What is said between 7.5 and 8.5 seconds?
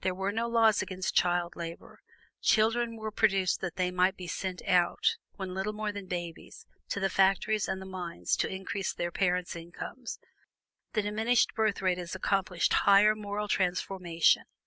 and the mines to